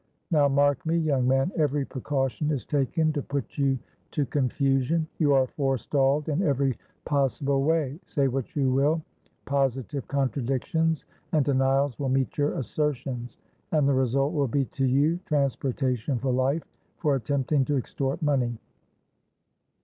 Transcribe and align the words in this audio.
Now, 0.31 0.47
mark 0.47 0.83
me, 0.83 0.97
young 0.97 1.27
man; 1.27 1.51
every 1.55 1.85
precaution 1.85 2.49
is 2.49 2.65
taken 2.65 3.13
to 3.13 3.21
put 3.21 3.59
you 3.59 3.77
to 4.09 4.25
confusion. 4.25 5.05
You 5.19 5.35
are 5.35 5.45
forestalled 5.45 6.27
in 6.27 6.41
every 6.41 6.75
possible 7.05 7.61
way. 7.63 7.99
Say 8.07 8.27
what 8.27 8.55
you 8.55 8.71
will, 8.71 9.03
positive 9.45 10.07
contradictions 10.07 11.05
and 11.33 11.45
denials 11.45 11.99
will 11.99 12.09
meet 12.09 12.35
your 12.35 12.57
assertions; 12.57 13.37
and 13.73 13.87
the 13.87 13.93
result 13.93 14.33
will 14.33 14.47
be 14.47 14.65
to 14.73 14.85
you 14.85 15.19
transportation 15.27 16.17
for 16.17 16.31
life, 16.33 16.63
for 16.97 17.13
attempting 17.13 17.63
to 17.65 17.77
extort 17.77 18.23
money! 18.23 18.57